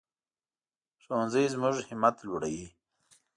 [1.03, 2.67] ښوونځی زموږ همت لوړوي